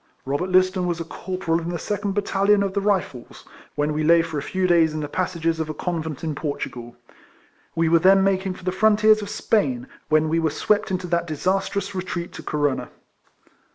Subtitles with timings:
[0.25, 4.23] Robert Liston was a corporal in the second battalion of the Rifles, when we lay
[4.23, 6.95] for a few days in the passages of a convent in Portugal.
[7.75, 11.27] We were then making for the frontiers of Spain, when we were swept into that
[11.27, 12.89] disastrous retreat to Corunna.